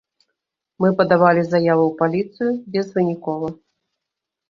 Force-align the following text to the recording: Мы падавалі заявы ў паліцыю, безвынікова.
Мы 0.83 0.89
падавалі 1.01 1.45
заявы 1.45 1.83
ў 1.91 1.95
паліцыю, 2.01 2.51
безвынікова. 2.75 3.55